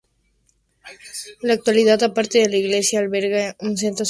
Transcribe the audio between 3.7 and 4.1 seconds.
centro psiquiátrico.